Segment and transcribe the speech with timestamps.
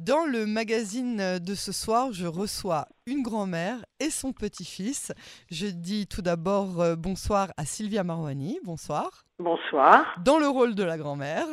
[0.00, 5.12] Dans le magazine de ce soir, je reçois une grand-mère et son petit-fils.
[5.50, 8.58] Je dis tout d'abord euh, bonsoir à Sylvia Marouani.
[8.64, 9.26] Bonsoir.
[9.38, 10.06] Bonsoir.
[10.24, 11.44] Dans le rôle de la grand-mère.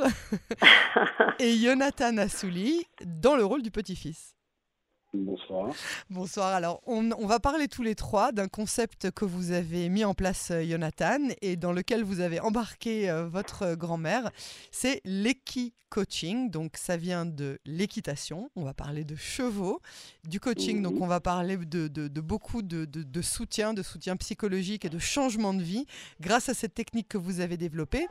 [1.39, 4.36] et Jonathan Assouli dans le rôle du petit-fils.
[5.13, 5.73] Bonsoir.
[6.09, 6.53] Bonsoir.
[6.53, 10.51] Alors, on, va parler tous les trois d'un concept que vous avez mis en place,
[10.51, 14.29] euh, Jonathan, et dans lequel vous avez embarqué euh, votre grand-mère.
[14.69, 16.51] C'est l'équi-coaching.
[16.51, 18.51] Donc, ça vient de l'équitation.
[18.57, 19.81] On va parler de chevaux,
[20.27, 20.81] du coaching.
[20.81, 25.63] Donc, on va parler de, beaucoup de, soutien, de soutien psychologique et de changement de
[25.63, 25.85] vie
[26.19, 28.07] grâce à cette technique que vous avez développée.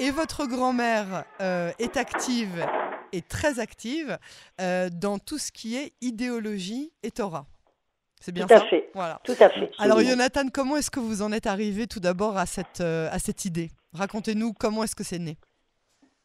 [0.00, 2.66] Et votre grand-mère euh, est active
[3.12, 4.18] est très active
[4.60, 7.46] euh, dans tout ce qui est idéologie et Torah.
[8.20, 8.88] C'est bien tout ça à fait.
[8.94, 9.20] Voilà.
[9.24, 9.70] Tout à fait.
[9.78, 13.18] Alors, Jonathan, comment est-ce que vous en êtes arrivé tout d'abord à cette, euh, à
[13.18, 13.70] cette idée?
[13.94, 15.36] Racontez-nous comment est-ce que c'est né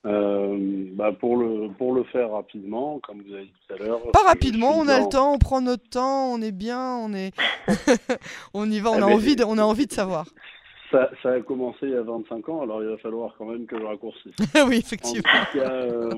[0.05, 4.11] euh, bah pour, le, pour le faire rapidement, comme vous avez dit tout à l'heure.
[4.13, 7.33] Pas rapidement, on a le temps, on prend notre temps, on est bien, on est,
[8.53, 10.27] on y va, on a envie, de, on a envie de savoir.
[10.91, 13.65] Ça, ça, a commencé il y a 25 ans, alors il va falloir quand même
[13.65, 14.35] que je raccourcisse.
[14.67, 15.29] oui, effectivement.
[15.33, 16.11] En tout cas, euh,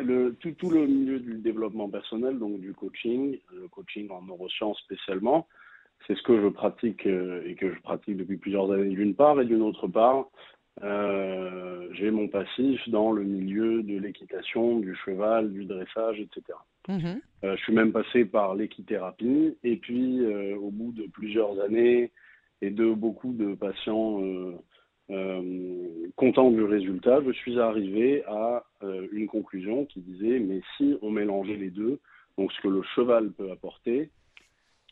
[0.00, 4.78] le, tout, tout, le milieu du développement personnel, donc du coaching, le coaching en neurosciences
[4.80, 5.46] spécialement,
[6.06, 9.40] c'est ce que je pratique euh, et que je pratique depuis plusieurs années d'une part,
[9.40, 10.26] et d'une autre part,
[10.82, 16.58] euh, j'ai mon passif dans le milieu de l'équitation, du cheval, du dressage, etc.
[16.88, 17.20] Mm-hmm.
[17.42, 22.10] je suis même passé par l'équithérapie, et puis au bout de plusieurs années,
[22.62, 24.58] et de beaucoup de patients euh,
[25.10, 30.96] euh, contents du résultat, je suis arrivé à euh, une conclusion qui disait mais si
[31.02, 32.00] on mélangeait les deux,
[32.36, 34.10] donc ce que le cheval peut apporter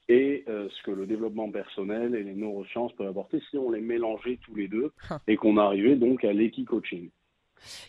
[0.09, 4.39] et ce que le développement personnel et les neurosciences peuvent apporter, si on les mélangeait
[4.45, 4.93] tous les deux
[5.27, 7.11] et qu'on arrivait donc à l'équi-coaching.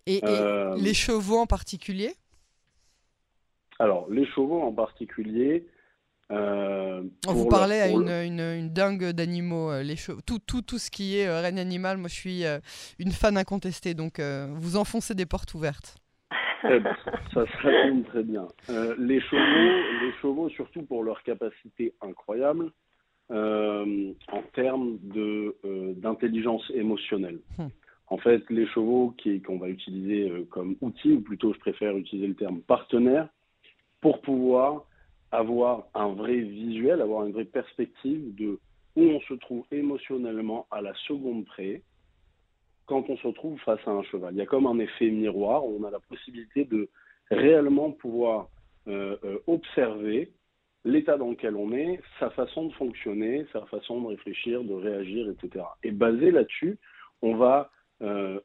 [0.07, 0.21] et,
[0.77, 2.13] les chevaux en particulier?
[3.77, 5.67] Alors, les chevaux en particulier,
[6.31, 10.91] euh, On vous parlait à une, une, dingue d'animaux, euh, les tout, tout, tout ce
[10.91, 11.97] qui est euh, règne animal.
[11.97, 12.43] Moi, je suis
[12.99, 15.95] une fan incontestée, donc vous enfoncez des portes ouvertes.
[16.63, 16.95] Eh ben,
[17.33, 18.47] ça se répond très bien.
[18.97, 22.71] les chevaux, les chevaux, surtout pour leur capacité incroyable
[23.29, 24.97] en termes
[25.97, 27.39] d'intelligence émotionnelle.
[27.57, 27.67] Hmm.
[28.09, 29.13] En fait, les chevaux
[29.45, 33.27] qu'on va utiliser comme outil, ou plutôt, je préfère utiliser le terme partenaire,
[34.01, 34.85] pour pouvoir
[35.31, 38.59] avoir un vrai visuel, avoir une vraie perspective de
[38.95, 41.83] où on se trouve émotionnellement à la seconde près
[42.87, 44.33] quand on se trouve face à un cheval.
[44.33, 46.89] Il y a comme un effet miroir où on a la possibilité de
[47.29, 48.49] réellement pouvoir
[48.87, 50.31] euh, euh, observer
[50.85, 55.29] l'état dans lequel on est, sa façon de fonctionner, sa façon de réfléchir, de réagir,
[55.29, 55.65] etc.
[55.83, 56.77] Et basé là-dessus,
[57.21, 57.69] on va
[58.01, 58.39] euh,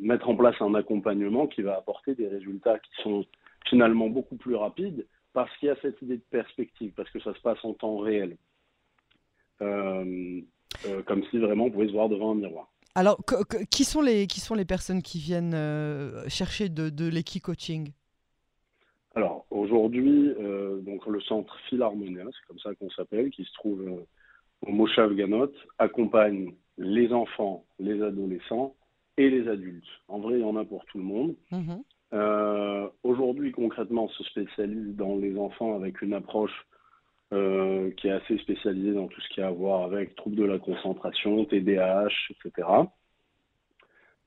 [0.00, 3.26] mettre en place un accompagnement qui va apporter des résultats qui sont
[3.66, 7.34] finalement beaucoup plus rapides, parce qu'il y a cette idée de perspective, parce que ça
[7.34, 8.36] se passe en temps réel.
[9.62, 10.40] Euh,
[10.86, 12.70] euh, comme si vraiment on pouvait se voir devant un miroir.
[12.94, 13.20] Alors,
[13.70, 17.92] qui, sont les, qui sont les personnes qui viennent euh, chercher de, de l'équi-coaching
[19.14, 20.34] Alors, aujourd'hui,
[20.82, 24.06] donc le centre Philharmonia, c'est comme ça qu'on s'appelle, qui se trouve
[24.62, 28.74] au Moshav Ganot, accompagne les enfants, les adolescents
[29.16, 29.84] et les adultes.
[30.08, 31.34] En vrai, il y en a pour tout le monde.
[31.52, 31.82] Mhm.
[32.12, 36.66] Euh, aujourd'hui, concrètement, on se spécialise dans les enfants avec une approche
[37.32, 40.44] euh, qui est assez spécialisée dans tout ce qui a à voir avec troubles de
[40.44, 42.68] la concentration, TDAH, etc.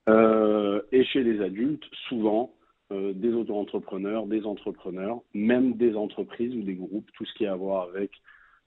[0.07, 2.53] Euh, et chez les adultes, souvent,
[2.91, 7.55] des auto-entrepreneurs, des entrepreneurs, même des entreprises ou des groupes, tout ce qui a à
[7.55, 8.11] voir avec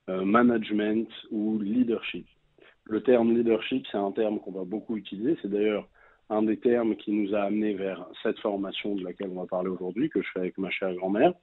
[0.09, 2.27] management ou leadership.
[2.83, 5.37] Le terme leadership, c'est un terme qu'on va beaucoup utiliser.
[5.41, 5.87] C'est d'ailleurs
[6.29, 9.69] un des termes qui nous a amené vers cette formation de laquelle on va parler
[9.69, 11.33] aujourd'hui, que je fais avec ma chère grand-mère,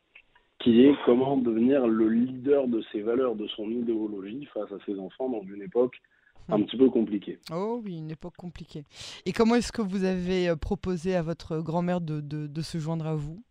[0.60, 4.98] qui est comment devenir le leader de ses valeurs, de son idéologie face à ses
[4.98, 6.00] enfants dans une époque
[6.48, 6.66] un hmm.
[6.66, 7.38] petit peu compliquée.
[7.50, 8.84] Oh oui, une époque compliquée.
[9.24, 13.06] Et comment est-ce que vous avez euh, proposé à votre grand-mère de, de, se joindre
[13.06, 13.42] à vous?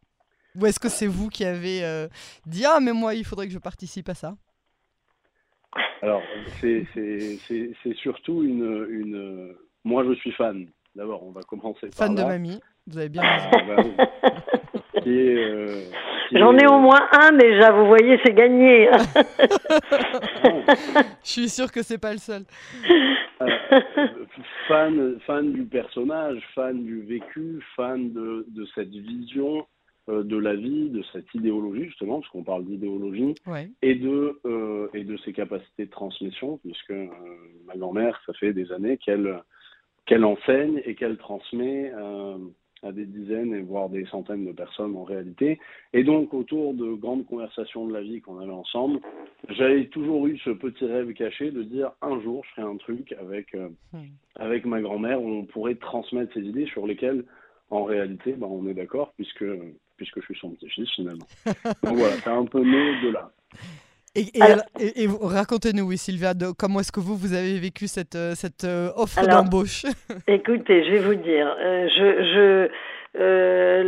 [0.55, 2.07] Ou est-ce que c'est vous qui avez euh,
[2.45, 4.35] dit Ah, mais moi, il faudrait que je participe à ça?
[6.03, 6.21] Alors,
[6.61, 6.85] c'est
[7.95, 9.55] surtout une, une...
[9.83, 10.67] Moi, je suis fan.
[10.95, 13.49] D'abord, on va commencer par Fan de mamie, vous avez bien raison.
[13.51, 13.83] Ah, bah
[15.07, 15.85] euh,
[16.31, 18.91] J'en ai au moins un déjà, vous voyez, c'est gagné.
[21.23, 22.43] Je suis sûr que c'est pas le seul.
[23.41, 23.47] Euh,
[24.67, 29.65] fan, fan du personnage, fan du vécu, fan de, de cette vision
[30.09, 33.33] euh, de la vie, de cette idéologie justement, parce qu'on parle d'idéologie,
[33.81, 34.39] et de
[34.93, 36.93] et de ses capacités de transmission, puisque
[37.65, 39.41] ma grand-mère, ça fait des années qu'elle
[40.05, 42.37] qu'elle enseigne et qu'elle transmet euh,
[42.83, 45.59] à des dizaines et voire des centaines de personnes en réalité.
[45.93, 48.99] Et donc, autour de grandes conversations de la vie qu'on avait ensemble,
[49.49, 53.13] j'avais toujours eu ce petit rêve caché de dire un jour, je ferai un truc
[53.19, 54.03] avec, euh, hmm.
[54.35, 57.23] avec ma grand-mère où on pourrait transmettre ces idées sur lesquelles,
[57.69, 59.45] en réalité, bah, on est d'accord puisque,
[59.95, 61.27] puisque je suis son petit-fils finalement.
[61.83, 63.31] donc voilà, c'est un peu né de là.
[64.15, 68.63] Et, et, racontez-nous, oui, Sylvia, comment est-ce que vous, vous avez vécu cette, euh, cette
[68.63, 69.85] euh, offre d'embauche?
[70.27, 72.69] Écoutez, je vais vous dire, euh, je, je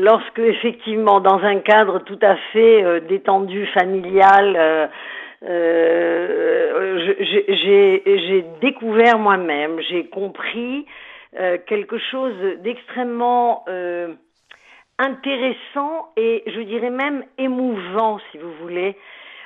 [0.02, 4.90] lorsque effectivement, dans un cadre tout à fait détendu, familial,
[7.50, 10.86] j'ai découvert moi-même, j'ai compris
[11.66, 13.66] quelque chose d'extrêmement
[15.00, 18.96] intéressant et je dirais même émouvant, si vous voulez,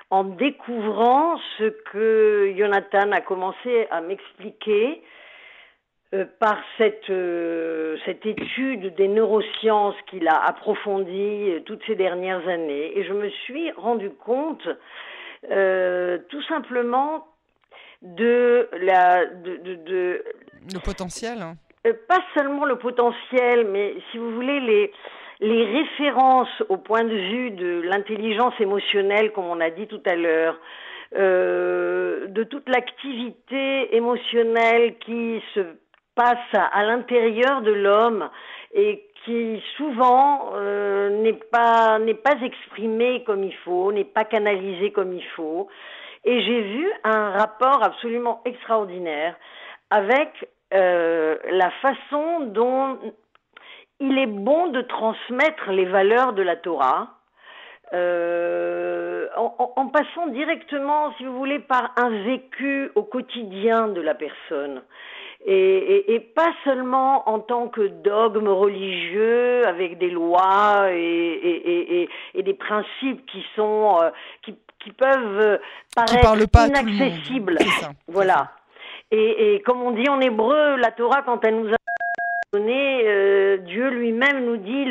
[0.10, 5.04] en découvrant ce que Jonathan a commencé à m'expliquer
[6.16, 12.48] euh, par cette, euh, cette étude des neurosciences qu'il a approfondie euh, toutes ces dernières
[12.48, 12.98] années.
[12.98, 14.68] Et je me suis rendu compte
[15.42, 17.28] tout simplement
[18.02, 19.26] de la...
[19.26, 20.24] De, de,
[20.74, 21.56] le potentiel hein.
[22.10, 24.92] Pas seulement le potentiel, mais si vous voulez, les
[25.40, 30.16] les références au point de vue de l'intelligence émotionnelle, comme on a dit tout à
[30.16, 30.60] l'heure,
[31.16, 35.62] euh, de toute l'activité émotionnelle qui se
[36.14, 38.30] passe à, l'intérieur de l'homme
[38.74, 44.92] et qui souvent euh, n'est pas n'est pas exprimée comme il faut, n'est pas canalisée
[44.92, 45.68] comme il faut.
[46.26, 49.36] Et j'ai vu un rapport absolument extraordinaire
[49.90, 53.00] avec euh, la façon dont
[54.00, 57.20] il est bon de transmettre les valeurs de la Torah
[57.94, 64.84] euh, en, passant directement, si vous voulez, par un vécu au quotidien de la personne.
[65.46, 73.44] Et, pas seulement en tant que dogme religieux avec des lois et, des principes qui
[73.56, 74.10] sont euh,
[74.44, 75.60] qui, peuvent
[75.96, 76.36] paraître
[76.68, 77.58] inaccessibles.
[78.08, 78.52] voilà.
[79.12, 81.74] Et, comme on dit en hébreu, la Torah, quand elle nous
[82.56, 84.86] euh, Dieu lui-même nous dit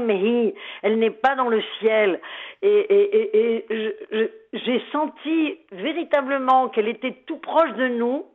[0.00, 2.20] mehi, elle n'est pas dans le ciel.
[2.60, 3.64] Et,
[4.52, 8.26] j'ai senti véritablement qu'elle était tout proche de nous.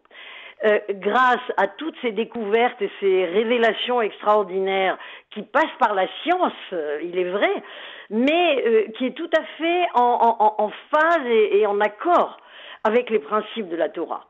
[0.63, 4.97] Euh, grâce à toutes ces découvertes et ces révélations extraordinaires
[5.31, 7.61] qui passent par la science, euh, il est vrai,
[8.09, 12.37] mais qui est tout à fait en, phase et en accord
[12.85, 14.25] avec les principes de la Torah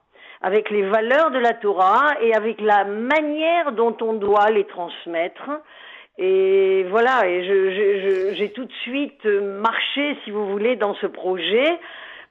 [0.46, 5.50] avec les valeurs de la Torah et avec la manière dont on doit les transmettre.
[6.20, 11.80] Et voilà, et j'ai tout de suite marché, si vous voulez, dans ce projet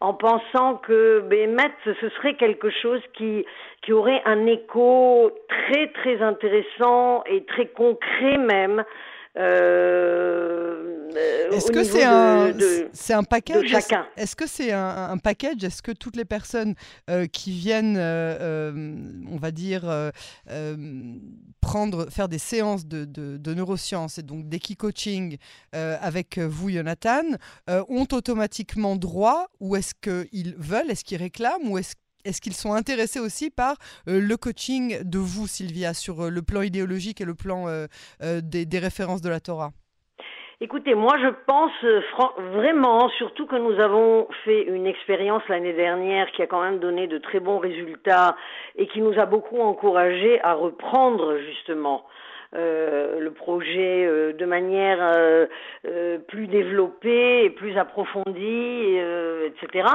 [0.01, 3.45] en pensant que Bémet, ce serait quelque chose qui,
[3.83, 8.85] qui aurait un écho très très intéressant et très concret même
[11.57, 12.53] est-ce que c'est un,
[12.93, 13.73] c'est un package
[14.17, 15.65] Est-ce que c'est un, package?
[15.65, 16.75] Est-ce que toutes les personnes
[17.11, 18.95] euh, qui viennent, euh,
[19.31, 19.83] on va dire,
[21.61, 25.37] prendre, faire des séances de, de, neurosciences et donc d'équi-coaching
[25.73, 27.23] avec vous, Jonathan,
[27.69, 32.73] ont automatiquement droit ou est-ce qu'ils veulent, est-ce qu'ils réclament ou est-ce est-ce qu'ils sont
[32.73, 33.77] intéressés aussi par
[34.09, 37.87] euh, le coaching de vous, Sylvia, sur euh, le plan idéologique et le plan euh,
[38.43, 39.71] des, références de la Torah?
[40.61, 41.73] Écoutez, moi je pense
[42.55, 47.07] vraiment, surtout que nous avons fait une expérience l'année dernière qui a quand même donné
[47.07, 48.37] de très bons résultats
[48.77, 52.05] et qui nous a beaucoup encouragés à reprendre justement
[52.55, 55.47] le projet euh, de manière euh,
[56.29, 58.99] plus développée et plus approfondie,
[59.47, 59.89] etc.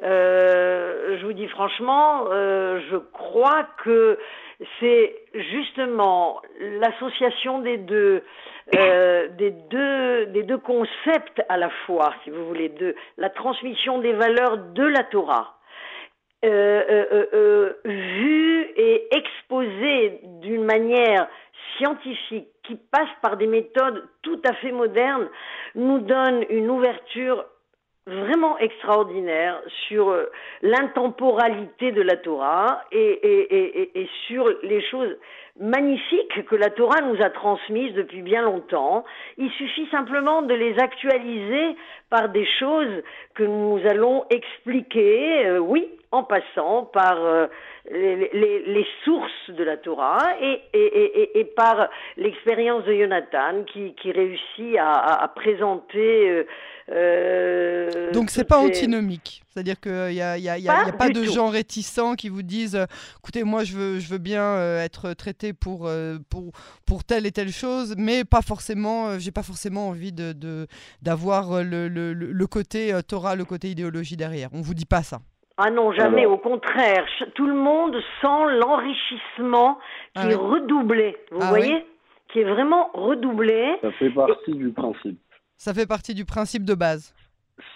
[0.00, 4.18] je vous dis franchement, je crois que
[4.80, 6.40] c'est justement
[6.80, 8.22] l'association des deux,
[8.72, 14.12] des deux, des deux concepts à la fois, si vous voulez, de la transmission des
[14.12, 15.58] valeurs de la Torah.
[16.44, 21.26] Euh, vue et exposée d'une manière
[21.76, 25.28] scientifique qui passe par des méthodes tout à fait modernes
[25.74, 27.44] nous donne une ouverture
[28.08, 30.30] vraiment extraordinaire sur euh,
[30.62, 35.16] l'intemporalité de la Torah et, sur les choses
[35.60, 39.04] magnifiques que la Torah nous a transmises depuis bien longtemps.
[39.36, 41.76] Il suffit simplement de les actualiser
[42.10, 43.02] par des choses
[43.34, 47.46] que nous allons expliquer, euh, oui, en passant par euh,
[47.90, 56.44] les, sources de la Torah et, par l'expérience de Jonathan qui, réussit à, présenter euh,
[56.90, 61.24] euh, Donc c'est pas antinomique, c'est-à-dire qu'il n'y a, y a, y a, pas, de
[61.24, 62.86] gens réticents qui vous disent,
[63.18, 65.90] écoutez, moi je veux, je veux bien être traité pour,
[66.30, 66.52] pour,
[66.86, 70.68] pour telle et telle chose, mais pas forcément, j'ai pas forcément envie de
[71.02, 74.48] d'avoir le, le, le, côté Torah, le côté idéologie derrière.
[74.52, 75.18] On vous dit pas ça.
[75.56, 77.04] Ah non, jamais, au contraire.
[77.34, 79.78] Tout le monde sent l'enrichissement
[80.14, 81.84] qui ah est redoublé, vous ah voyez
[82.32, 83.76] Qui est vraiment redoublé.
[83.82, 85.18] Ça fait partie du principe.
[85.56, 87.12] Ça fait partie du principe de base.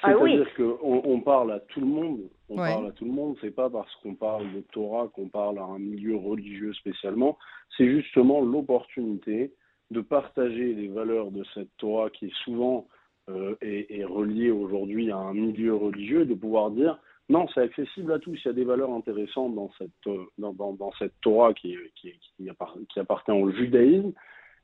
[0.03, 2.21] Ah C'est-à-dire qu'on on parle à tout le monde.
[2.49, 3.37] On parle à tout le monde.
[3.41, 7.39] C'est pas parce qu'on parle de Torah qu'on parle à un milieu religieux spécialement.
[7.77, 9.53] C'est justement l'opportunité
[9.91, 12.87] de partager les valeurs de cette Torah qui est souvent
[13.29, 16.99] euh, est, reliée aujourd'hui à un milieu religieux, de pouvoir dire
[17.29, 18.39] non, c'est accessible à tous.
[18.45, 22.19] Il y a des valeurs intéressantes dans cette, euh, dans, dans, cette Torah qui, qui,
[22.37, 24.12] qui, appartient au judaïsme,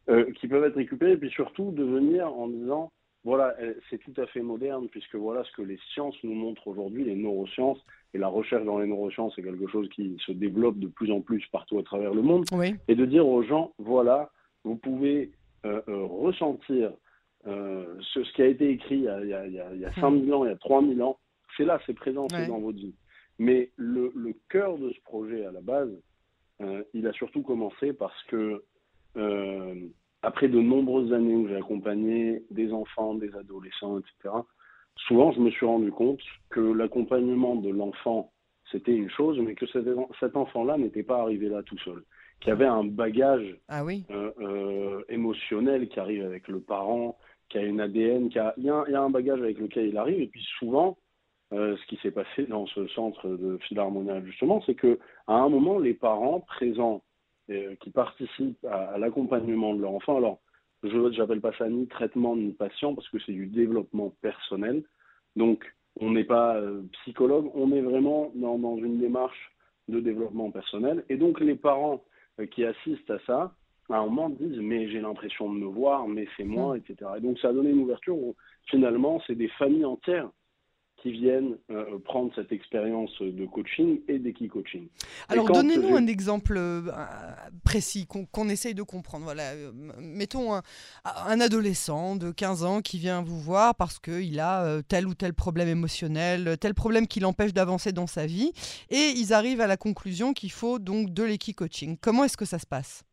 [0.08, 2.90] euh, qui peuvent être récupérées, et puis surtout de venir en disant,
[3.28, 3.54] voilà,
[3.88, 7.14] c'est tout à fait moderne, puisque voilà ce que les sciences nous montrent aujourd'hui, les
[7.14, 7.78] neurosciences,
[8.14, 11.20] et la recherche dans les neurosciences est quelque chose qui se développe de plus en
[11.20, 12.46] plus partout à travers le monde,
[12.88, 14.30] et de dire aux gens, voilà,
[14.64, 15.30] vous pouvez
[15.66, 16.92] euh, ressentir
[17.44, 19.92] ce, ce, qui a été écrit il y a, il y a, il y a
[19.94, 21.18] 5000 ans, il y a 3000 ans,
[21.56, 22.94] c'est là, c'est présent, c'est dans votre vie.
[23.38, 24.10] Mais le,
[24.48, 25.90] cœur de ce projet à la base,
[26.60, 28.64] euh, il a surtout commencé parce que
[29.16, 29.74] euh,
[30.22, 34.34] après de nombreuses années où j'ai accompagné des enfants, des adolescents, etc.,
[35.06, 36.20] souvent je me suis rendu compte
[36.50, 38.32] que l'accompagnement de l'enfant,
[38.70, 42.02] c'était une chose, mais que cet, enfant-là n'était pas arrivé là tout seul.
[42.40, 44.04] Qu'il y avait un bagage ah oui.
[44.10, 47.16] euh, émotionnel qui arrive avec le parent,
[47.48, 49.58] qui a une ADN, qui a, il, y a, il y a un bagage avec
[49.58, 50.98] lequel il arrive, et puis souvent,
[51.52, 55.48] euh, ce qui s'est passé dans ce centre de Philharmonia, justement, c'est que à un
[55.48, 57.07] moment, les parents présents euh,
[57.80, 60.38] qui participent à, l'accompagnement de leur enfant, alors
[60.82, 64.84] je n'appelle pas ça ni traitement ni patient parce que c'est du développement personnel.
[65.34, 65.64] Donc,
[66.00, 69.52] on n'est pas euh, psychologue, on est vraiment dans, dans, une démarche
[69.88, 71.04] de développement personnel.
[71.08, 72.04] Et donc, les parents
[72.52, 73.54] qui assistent à ça,
[73.90, 76.78] à un moment disent mais j'ai l'impression de me voir, mais c'est moi, mmh.
[76.78, 77.10] etc.
[77.16, 78.36] Et donc ça a donné une ouverture où
[78.66, 80.30] finalement c'est des familles entières
[81.02, 84.88] qui viennent euh, prendre cette expérience de coaching et d'équi-coaching.
[85.28, 86.82] Alors donnez-nous un exemple euh,
[87.64, 89.24] précis qu'on essaye de comprendre.
[89.24, 90.62] Voilà, euh, mettons un,
[91.04, 95.34] un, adolescent de 15 ans qui vient vous voir parce qu'il a tel ou tel
[95.34, 98.52] problème émotionnel, tel problème qui l'empêche d'avancer dans sa vie,
[98.90, 101.96] et ils arrivent à la conclusion qu'il faut donc de l'équi-coaching.
[102.00, 103.04] Comment est-ce que ça se passe?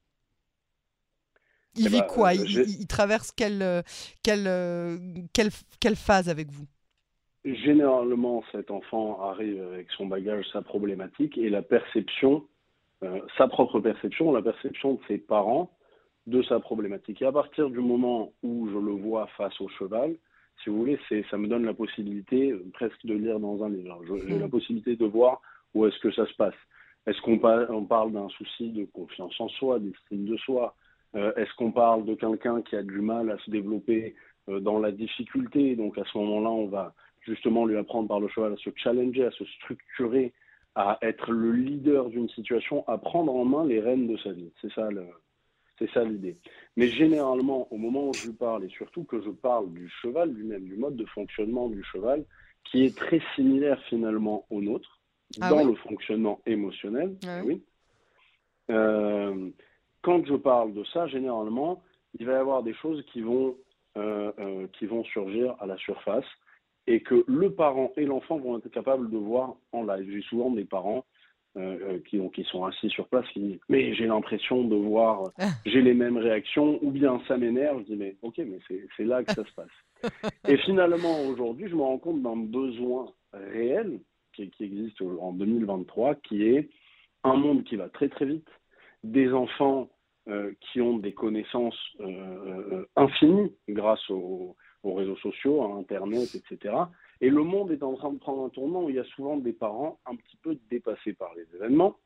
[1.78, 2.34] Il eh vit ben, quoi?
[2.34, 3.84] il, il, traverse quelle,
[4.24, 4.50] quelle,
[5.34, 5.50] quelle,
[5.80, 6.66] quelle phase avec vous?
[7.54, 12.44] Généralement, cet enfant arrive avec son bagage, sa problématique et la perception,
[13.04, 15.72] euh, sa propre perception, la perception de ses parents
[16.26, 17.22] de sa problématique.
[17.22, 20.16] Et à partir du moment où je le vois face au cheval,
[20.64, 21.00] si vous voulez,
[21.30, 24.02] ça me donne la possibilité euh, presque de lire dans un livre.
[24.28, 25.42] J'ai la possibilité de voir
[25.76, 26.56] où est-ce que ça se passe.
[27.06, 30.76] Est-ce qu'on on parle d'un souci de confiance en soi, d'estime de soi?
[31.16, 34.16] Euh, Est-ce qu'on parle de quelqu'un qui a du mal à se développer
[34.48, 35.76] dans la difficulté?
[35.76, 36.96] Donc à ce moment-là, on va
[37.26, 40.34] justement lui apprendre par le cheval à se challenger, à se structurer,
[40.76, 44.52] à être le leader d'une situation, à prendre en main les rênes de sa vie.
[44.62, 45.06] C'est ça le,
[45.80, 46.38] c'est ça l'idée.
[46.76, 50.32] Mais généralement, au moment où je lui parle, et surtout que je parle du cheval
[50.32, 52.26] lui-même, du mode de fonctionnement du cheval,
[52.66, 55.00] qui est très similaire finalement au nôtre,
[55.42, 57.62] ah dans le fonctionnement émotionnel, ah oui.
[58.72, 59.50] Euh,
[60.02, 61.84] quand je parle de ça, généralement,
[62.20, 63.56] il va y avoir des choses qui vont,
[63.98, 66.26] euh, euh, qui vont surgir à la surface
[66.88, 70.10] et que le parent et l'enfant vont être capables de voir en live.
[70.12, 71.06] J'ai souvent des parents
[71.58, 75.32] euh, euh, qui, qui, sont assis sur place qui disent mais j'ai l'impression de voir,
[75.40, 75.48] ah.
[75.66, 77.80] j'ai les mêmes réactions, ou bien ça m'énerve.
[77.88, 78.60] Je dis mais ok, mais
[78.98, 80.04] c'est là que ça se passe.
[80.50, 84.02] et finalement aujourd'hui, je me rends compte d'un besoin réel
[84.34, 86.70] qui, qui, existe en 2023, qui est
[87.24, 88.50] un monde qui va très très vite,
[89.06, 89.90] des enfants
[90.28, 91.80] euh, qui ont des connaissances
[92.98, 96.76] infinies grâce aux aux réseaux sociaux, à Internet, etc.
[97.22, 99.38] Et le monde est en train de prendre un tournant où il y a souvent
[99.38, 101.98] des parents un petit peu dépassés par les événements.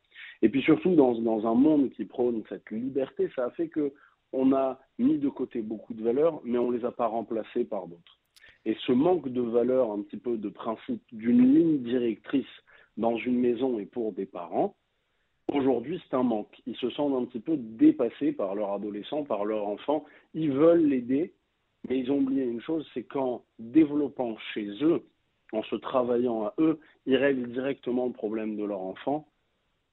[0.41, 3.93] Et puis surtout, dans, dans un monde qui prône cette liberté, ça a fait que
[4.31, 7.65] on a mis de côté beaucoup de valeurs, mais on ne les a pas remplacées
[7.65, 8.19] par d'autres.
[8.65, 12.45] Et ce manque de valeurs, un petit peu de principe, d'une ligne directrice
[12.98, 14.75] dans une maison et pour des parents,
[15.51, 16.62] aujourd'hui, c'est un manque.
[16.65, 20.05] Ils se sentent un petit peu dépassés par leur adolescent, par leur enfant.
[20.33, 21.33] Ils veulent l'aider,
[21.88, 25.03] mais ils ont oublié une chose, c'est qu'en développant chez eux,
[25.53, 29.27] en se travaillant à eux, ils règlent directement le problème de leur enfant.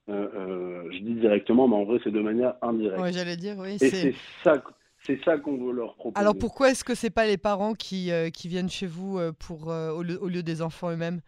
[0.08, 3.00] Euh, euh, je dis directement, mais en vrai, c'est de manière indirecte.
[3.02, 3.76] Oui, j'allais dire, oui.
[3.80, 4.14] Et c'est
[4.44, 4.62] ça,
[5.00, 6.20] C'est ça qu'on veut leur proposer.
[6.20, 9.68] Alors pourquoi est-ce que c'est pas les parents qui, euh, qui viennent chez vous pour,
[9.68, 11.20] au, lieu, des enfants eux-mêmes?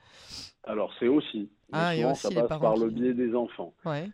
[0.65, 1.51] Alors c'est aussi.
[1.73, 3.75] Ah, souvent, ça passe par le biais des enfants.
[3.85, 4.09] Ouais.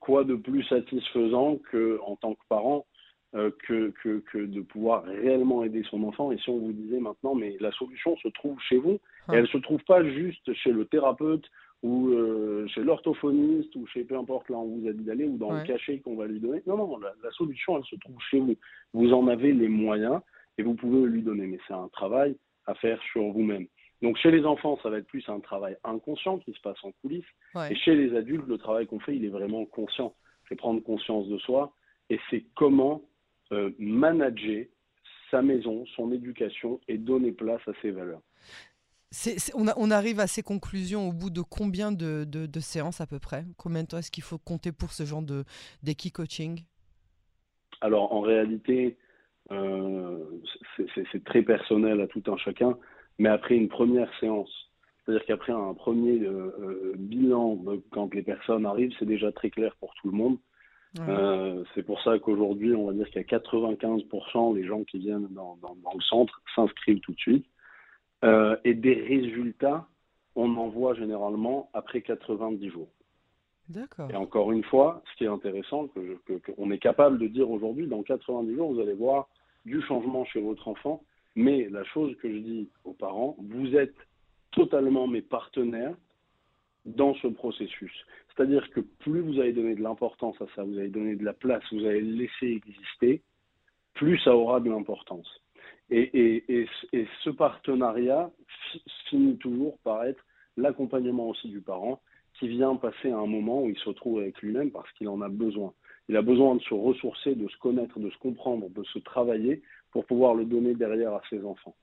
[0.00, 2.86] quoi de plus satisfaisant que en tant que parent
[3.32, 6.32] que, que, que, de pouvoir réellement aider son enfant.
[6.32, 8.98] Et si on vous disait maintenant, mais la solution se trouve chez vous,
[9.30, 11.44] et elle ne se trouve pas juste chez le thérapeute
[11.82, 15.36] ou euh, chez l'orthophoniste ou chez peu importe là où vous a dit d'aller ou
[15.36, 16.62] dans le cachet qu'on va lui donner.
[16.66, 18.56] Non, non, la, solution, elle se trouve chez vous.
[18.92, 20.20] Vous en avez les moyens
[20.58, 21.46] et vous pouvez lui donner.
[21.46, 23.66] Mais c'est un travail à faire sur vous-même.
[24.02, 26.92] Donc chez les enfants, ça va être plus un travail inconscient qui se passe en
[27.02, 27.24] coulisses.
[27.70, 30.14] Et chez les adultes, le travail qu'on fait, il est vraiment conscient.
[30.48, 31.72] C'est prendre conscience de soi
[32.10, 33.02] et c'est comment
[33.52, 34.66] euh, manager
[35.30, 38.22] sa maison, son éducation et donner place à ses valeurs.
[39.54, 43.44] On, arrive à ces conclusions au bout de combien de, séances à peu près?
[43.56, 45.44] Combien de temps est-ce qu'il faut compter pour ce genre de
[46.12, 46.64] coaching?
[47.80, 48.96] Alors en réalité,
[49.52, 50.24] euh,
[50.94, 52.76] c'est très personnel à tout un chacun,
[53.18, 54.50] mais après une première séance,
[55.04, 59.76] c'est-à-dire qu'après un premier euh, euh, bilan, quand les personnes arrivent, c'est déjà très clair
[59.76, 60.38] pour tout le monde.
[61.74, 65.28] C'est pour ça qu'aujourd'hui, on va dire qu'il y a 95% des gens qui viennent
[65.30, 65.58] dans
[65.94, 67.46] le centre s'inscrivent tout de suite.
[68.24, 69.86] Euh, et des résultats,
[70.34, 72.88] on en voit généralement après 90 jours.
[73.68, 74.10] D'accord.
[74.10, 78.02] Et encore une fois, ce qui est intéressant, qu'on est capable de dire aujourd'hui, dans
[78.02, 79.28] 90 jours, vous allez voir
[79.64, 81.02] du changement chez votre enfant.
[81.34, 83.96] Mais la chose que je dis aux parents, vous êtes
[84.52, 85.94] totalement mes partenaires
[86.86, 87.92] dans ce processus.
[88.28, 91.32] C'est-à-dire que plus vous allez donner de l'importance à ça, vous allez donner de la
[91.32, 93.22] place, vous allez le laisser exister,
[93.94, 95.28] plus ça aura de l'importance.
[95.90, 96.66] Et,
[97.22, 98.30] ce partenariat
[99.08, 100.24] finit toujours par être
[100.56, 102.00] l'accompagnement aussi du parent
[102.38, 105.20] qui vient passer à un moment où il se retrouve avec lui-même parce qu'il en
[105.22, 105.72] a besoin.
[106.08, 109.62] Il a besoin de se ressourcer, de se connaître, de se comprendre, de se travailler
[109.90, 111.74] pour pouvoir le donner derrière à ses enfants.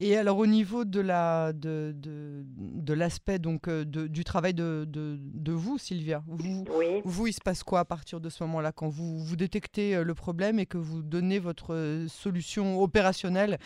[0.00, 4.54] Et alors au niveau de la de, de, de l'aspect donc euh, de, du travail
[4.54, 6.64] de, de, vous Sylvia, vous,
[7.04, 10.04] vous il se passe quoi à partir de ce moment-là quand vous vous détectez euh,
[10.04, 13.58] le problème et que vous donnez votre euh, solution opérationnelle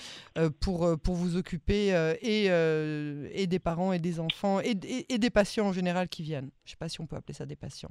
[0.61, 1.89] pour pour vous occuper
[2.21, 4.75] et, et des parents et des enfants et,
[5.09, 6.51] et, des patients en général qui viennent?
[6.65, 7.91] Je ne sais pas si on peut appeler ça des patients.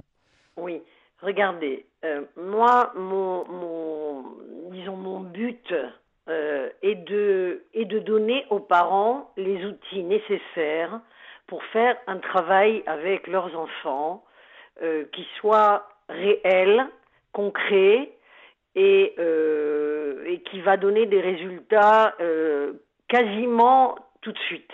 [0.56, 0.82] Oui.
[1.22, 1.86] Regardez,
[2.36, 4.24] moi, mon, mon,
[4.70, 5.72] disons, mon but
[6.28, 11.00] euh, et, de, et de donner aux parents les outils nécessaires
[11.46, 14.24] pour faire un travail avec leurs enfants
[14.82, 16.84] euh, qui soit réel,
[17.32, 18.10] concret
[18.74, 22.16] et, euh, et qui va donner des résultats
[23.06, 24.72] quasiment tout de suite.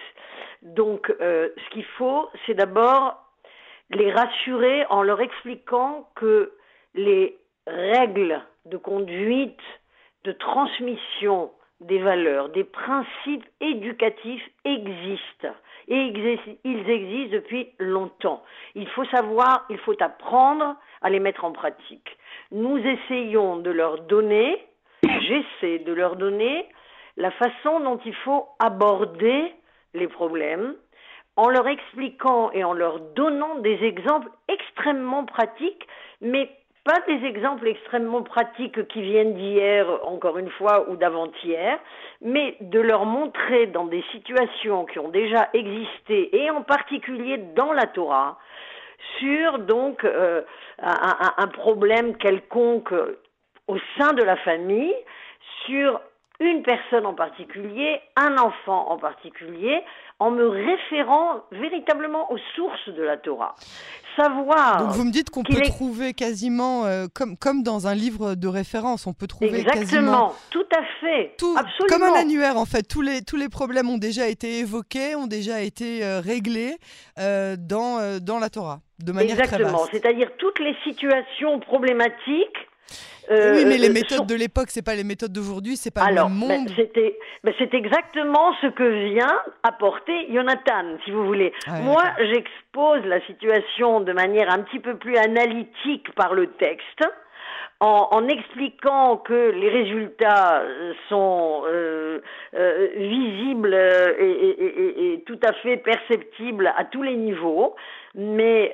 [0.62, 3.22] Donc ce qu'il faut, c'est d'abord
[3.90, 6.52] les rassurer en leur expliquant que
[6.94, 7.36] les
[7.66, 9.60] règles de conduite
[10.24, 15.54] de transmission des valeurs, des principes éducatifs existent.
[15.88, 16.12] Et
[16.64, 18.42] ils existent depuis longtemps.
[18.74, 22.16] Il faut savoir, il faut apprendre à les mettre en pratique.
[22.52, 24.64] Nous essayons de leur donner,
[25.02, 26.68] j'essaie de leur donner
[27.16, 29.52] la façon dont il faut aborder
[29.94, 30.74] les problèmes
[31.36, 35.86] en leur expliquant et en leur donnant des exemples extrêmement pratiques,
[36.20, 36.50] mais
[36.84, 41.78] pas des exemples extrêmement pratiques qui viennent d'hier, encore une fois, ou d'avant-hier,
[42.20, 47.72] mais de leur montrer dans des situations qui ont déjà existé, et en particulier dans
[47.72, 48.38] la Torah,
[49.18, 50.42] sur donc euh,
[50.80, 52.94] un, un, problème quelconque
[53.68, 54.94] au sein de la famille,
[55.66, 56.00] sur
[56.44, 59.82] une personne en particulier, un enfant en particulier,
[60.18, 63.54] en me référant véritablement aux sources de la Torah.
[64.16, 64.78] Savoir.
[64.78, 68.46] Donc vous me dites qu'on peut trouver quasiment, euh, comme, comme dans un livre de
[68.46, 71.34] référence, on peut trouver Exactement, tout à fait.
[71.38, 71.88] Tout, absolument.
[71.88, 72.82] Comme un annuaire en fait.
[72.82, 76.76] Tous les, tous les problèmes ont déjà été évoqués, ont déjà été euh, réglés
[77.18, 82.68] euh, dans, dans la Torah, de manière Exactement, c'est-à-dire toutes les situations problématiques
[83.30, 86.08] euh, oui, mais les euh, méthodes de l'époque, c'est pas les méthodes d'aujourd'hui, c'est pas
[86.10, 86.68] le même ben, monde.
[86.76, 91.52] c'était, ben, c'est exactement ce que vient apporter Jonathan, si vous voulez.
[91.82, 97.04] Moi, j'expose la situation de manière un petit peu plus analytique par le texte.
[97.84, 100.62] En, expliquant que les résultats
[101.08, 102.20] sont euh,
[102.96, 107.74] visibles et, et, tout à fait perceptibles à tous les niveaux,
[108.14, 108.72] mais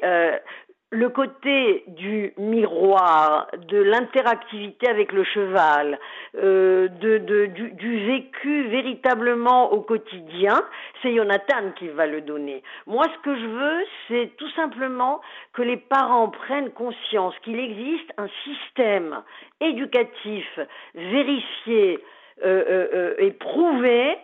[0.90, 5.98] le côté du miroir, de l'interactivité avec le cheval,
[6.36, 10.58] euh, du, vécu véritablement au quotidien,
[11.02, 12.62] c'est Jonathan qui va le donner.
[12.86, 15.20] Moi, ce que je veux, c'est tout simplement
[15.52, 19.22] que les parents prennent conscience qu'il existe un système
[19.60, 20.46] éducatif
[20.94, 21.98] vérifié
[22.44, 24.16] euh, euh et prouvé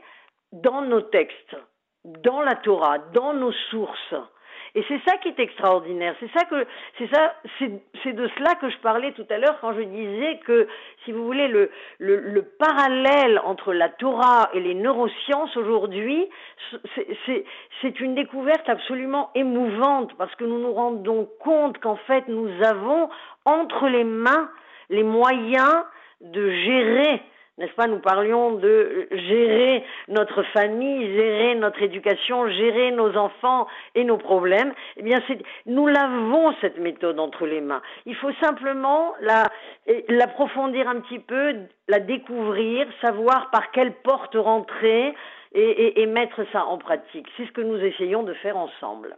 [0.53, 1.57] dans nos textes,
[2.05, 4.14] dans la Torah, dans nos sources.
[4.77, 6.15] Et c'est ça qui est extraordinaire.
[6.19, 6.67] C'est ça que,
[6.99, 10.67] c'est ça, c'est de cela que je parlais tout à l'heure quand je disais que,
[11.05, 16.29] si vous voulez, le, le, le parallèle entre la Torah et les neurosciences aujourd'hui,
[17.83, 23.09] c'est une découverte absolument émouvante parce que nous nous rendons compte qu'en fait, nous avons
[23.45, 24.51] entre les mains
[24.91, 25.85] les moyens
[26.21, 27.23] de gérer
[27.59, 34.05] n'est-ce pas Nous parlions de gérer notre famille, gérer notre éducation, gérer nos enfants et
[34.05, 34.73] nos problèmes.
[34.97, 35.23] Eh bien,
[35.67, 37.83] nous l'avons cette méthode entre les mains.
[38.07, 39.14] Il faut simplement
[40.09, 41.55] l'approfondir un petit peu,
[41.88, 45.14] la découvrir, savoir par quelle porte rentrer
[45.53, 47.29] et mettre ça en pratique.
[47.37, 49.17] C'est ce que nous essayons de faire ensemble.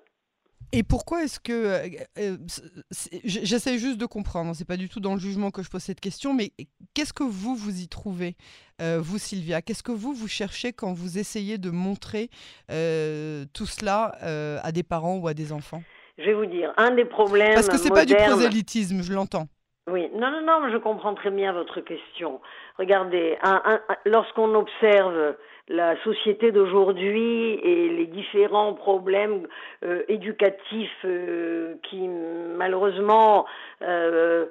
[0.73, 1.53] Et pourquoi est-ce que.
[1.53, 1.89] Euh,
[2.19, 2.37] euh,
[3.25, 6.01] j'essaie juste de comprendre, c'est pas du tout dans le jugement que je pose cette
[6.01, 6.51] question, mais
[6.95, 8.35] qu'est-ce que vous, vous y trouvez,
[8.83, 9.63] euh, vous, Sylvia?
[9.63, 12.29] Qu'est-ce que vous, vous cherchez quand vous essayez de montrer
[12.69, 14.17] tout cela
[14.63, 15.83] à des parents ou à des enfants?
[16.19, 17.55] Je vais vous dire, un des problèmes.
[17.55, 19.47] Parce que c'est pas du prosélytisme, je l'entends.
[19.89, 22.41] Oui, non, non, non, je comprends très bien votre question.
[22.77, 23.39] Regardez,
[24.05, 25.37] lorsqu'on observe
[25.69, 29.47] la société d'aujourd'hui et les différents problèmes
[29.85, 33.47] euh, éducatifs euh, qui malheureusement
[33.83, 34.47] euh,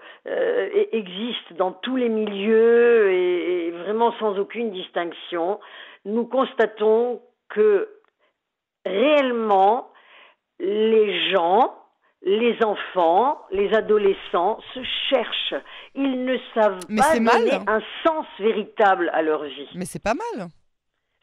[0.91, 5.60] existent dans tous les milieux et, vraiment sans aucune distinction,
[6.06, 7.88] nous constatons que
[8.86, 9.89] réellement
[10.60, 11.75] les gens,
[12.23, 15.56] les enfants, les adolescents se cherchent.
[15.93, 19.69] Ils ne savent pas donner un sens véritable à leur vie.
[19.75, 20.47] Mais c'est pas mal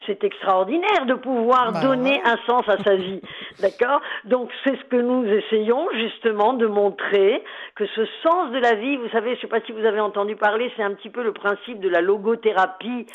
[0.05, 3.21] c'est extraordinaire de pouvoir bah donner un sens à sa vie.
[3.61, 4.01] D'accord?
[4.25, 7.43] Donc c'est ce que nous essayons justement de montrer
[7.75, 9.99] que ce sens de la vie, vous savez, je ne sais pas si vous avez
[9.99, 13.05] entendu parler, c'est un petit peu le principe de la logothérapie.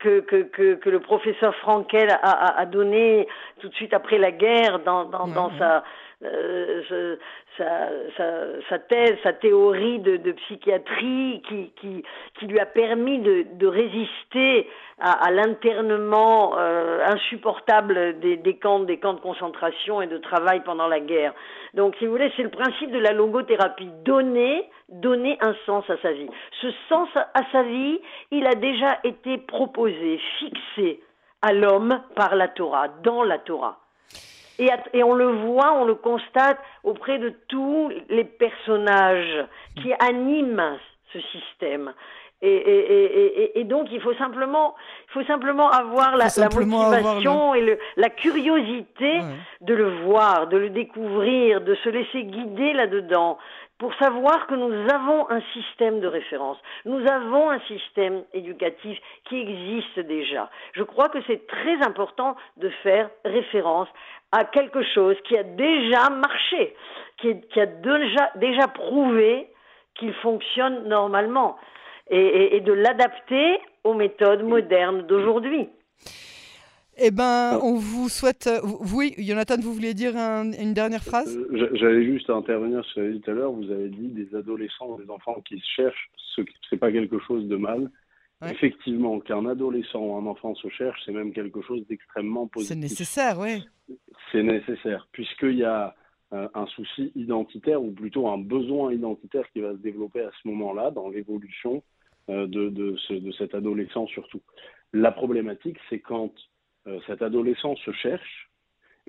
[0.00, 3.26] Que, que, que, que, le professeur Frankel a, a, donné
[3.60, 5.82] tout de suite après la guerre dans, dans, dans sa
[6.24, 7.16] euh,
[7.56, 8.24] sa, sa,
[8.68, 12.04] sa, thèse, sa théorie de, de psychiatrie qui, qui,
[12.38, 18.80] qui, lui a permis de, de résister à, à l'internement euh, insupportable des, des, camps,
[18.80, 21.34] des camps de concentration et de travail pendant la guerre.
[21.74, 23.90] Donc, si vous voulez, c'est le principe de la logothérapie.
[24.04, 26.30] Donner, donner un sens à sa vie.
[26.60, 28.00] Ce sens à sa vie,
[28.32, 31.00] il a déjà été proposé, fixé
[31.42, 33.78] à l'homme par la Torah, dans la Torah.
[34.58, 40.78] Et, et, on le voit, on le constate auprès de tous les personnages qui animent
[41.12, 41.92] ce système.
[42.40, 44.76] Et, et, et, donc, il faut simplement,
[45.08, 49.20] il faut simplement avoir la, la motivation et le, la curiosité
[49.60, 53.38] de le voir, de le découvrir, de se laisser guider là-dedans
[53.78, 59.40] pour savoir que nous avons un système de référence, nous avons un système éducatif qui
[59.40, 60.50] existe déjà.
[60.72, 63.88] Je crois que c'est très important de faire référence
[64.32, 66.74] à quelque chose qui a déjà marché,
[67.18, 69.48] qui, a déjà, prouvé
[69.94, 71.56] qu'il fonctionne normalement,
[72.10, 75.68] et, de l'adapter aux méthodes modernes d'aujourd'hui.
[77.00, 78.48] Eh ben, on vous souhaite.
[78.94, 81.36] Oui, Jonathan, vous vouliez dire une dernière phrase?
[81.36, 83.52] Euh, J'allais juste intervenir sur ce que vous avez dit tout à l'heure.
[83.52, 87.46] Vous avez dit des adolescents, des enfants qui se cherchent, ce n'est pas quelque chose
[87.46, 87.90] de mal.
[88.46, 92.74] Effectivement, qu'un adolescent ou un enfant se cherche, c'est même quelque chose d'extrêmement positif.
[92.74, 93.64] C'est nécessaire, oui.
[94.30, 95.96] C'est nécessaire, puisqu'il y a
[96.32, 100.48] euh, un souci identitaire, ou plutôt un besoin identitaire qui va se développer à ce
[100.48, 101.82] moment-là, dans l'évolution
[102.30, 104.42] euh, de, de, de, cet adolescent surtout.
[104.92, 106.36] La problématique, c'est quand euh,
[107.06, 108.50] cet adolescent se cherche,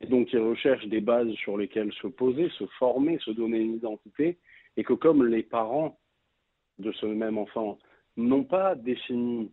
[0.02, 3.76] et donc il recherche des bases sur lesquelles se poser, se former, se donner une
[3.76, 4.38] identité,
[4.78, 5.98] et que comme les parents
[6.80, 7.78] de ce même enfant
[8.18, 9.52] n'ont pas défini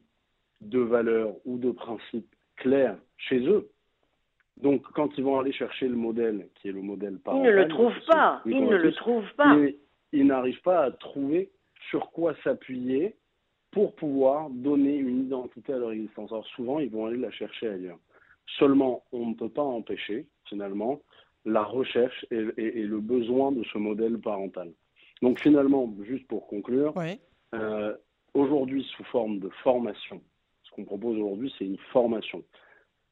[0.60, 3.68] de valeurs ou de principes clairs chez eux.
[4.56, 7.62] Donc, quand ils vont aller chercher le modèle, qui est le modèle parental, ils ne
[7.62, 8.42] le trouvent pas.
[8.46, 9.56] Ils ne le trouvent pas.
[10.12, 11.50] Ils, n'arrivent pas à trouver
[11.90, 13.16] sur quoi s'appuyer
[13.70, 16.32] pour pouvoir donner une identité à leur existence.
[16.32, 17.98] Alors souvent, ils vont aller la chercher ailleurs.
[18.58, 21.00] Seulement, on ne peut pas empêcher, finalement,
[21.44, 22.42] la recherche et,
[22.82, 24.72] le besoin de ce modèle parental.
[25.22, 26.92] Donc finalement, juste pour conclure,
[27.54, 27.94] euh,
[28.34, 30.20] aujourd'hui sous forme de formation.
[30.64, 32.42] Ce qu'on propose aujourd'hui, c'est une formation.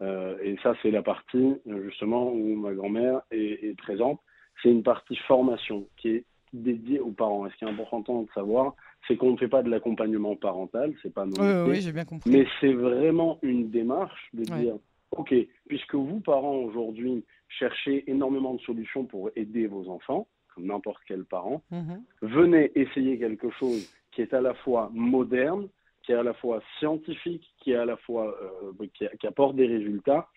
[0.03, 4.21] Euh, et ça, c'est la partie justement où ma grand-mère est, présente.
[4.63, 7.47] c'est une partie formation qui est dédiée aux parents.
[7.47, 8.75] Et ce qui est important de savoir,
[9.07, 12.31] c'est qu'on ne fait pas de l'accompagnement parental, c'est pas Oui, oui, j'ai bien compris.
[12.31, 14.75] Mais c'est vraiment une démarche de dire,
[15.17, 15.35] ok,
[15.69, 21.25] puisque vous parents aujourd'hui cherchez énormément de solutions pour aider vos enfants, comme n'importe quel
[21.25, 22.03] parent, mhm.
[22.23, 25.69] venez essayer quelque chose qui est à la fois moderne,
[26.03, 29.67] qui est à la fois scientifique, qui est à la fois euh, qui, apporte des
[29.67, 30.29] résultats,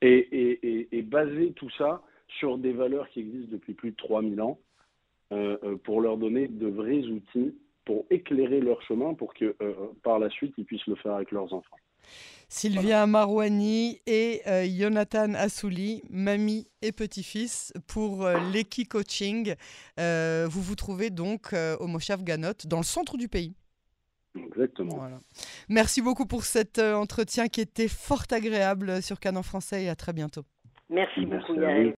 [0.00, 4.58] et, et, baser tout ça sur des valeurs qui existent depuis plus de 3000 ans,
[5.32, 7.54] euh, euh, pour leur donner de vrais outils
[7.86, 9.54] pour éclairer leur chemin, pour que
[10.02, 11.76] par la suite ils puissent le faire avec leurs enfants.
[12.48, 14.42] Sylvia Marouani et
[14.78, 19.54] Jonathan Assouli, mamie et petit-fils, pour l'Eki Coaching.
[19.98, 23.54] vous vous trouvez donc au Moshav Ganot, dans le centre du pays.
[24.36, 25.08] Exactement.
[25.68, 29.94] Merci beaucoup pour cet euh, entretien qui était fort agréable sur Canon Français et à
[29.94, 30.42] très bientôt.
[30.90, 31.92] Merci, beaucoup, Yael.